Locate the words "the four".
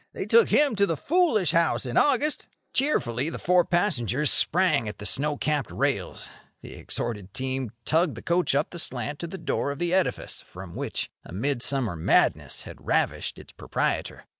3.29-3.63